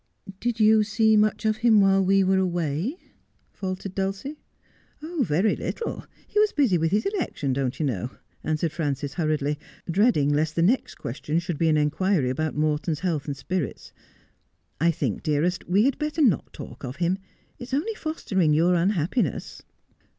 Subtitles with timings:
[0.39, 2.97] 'Did you see much of him while we were away'i'
[3.53, 4.39] faltered Dulcie.'
[5.29, 6.05] Very little.
[6.27, 8.09] He was busy with his election, don't you know
[8.43, 11.43] i' answered Fiances hurriedly, dreading lest the next i<>dtio;i' That would be too Horrible.' 205
[11.43, 13.93] should be an inquiry about Morton's health and spirits.
[14.79, 17.19] 'I think, dearest, we had better not talk of him.
[17.59, 19.61] It is only foster ing your unhappiness.'